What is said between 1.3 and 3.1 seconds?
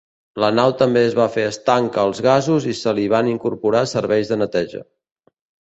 fer estanca als gasos i se li